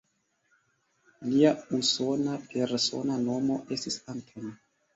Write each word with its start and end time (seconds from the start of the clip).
Lia 1.33 1.51
usona 1.81 2.39
persona 2.55 3.21
nomo 3.29 3.61
estis 3.79 4.03
"Anton". 4.17 4.53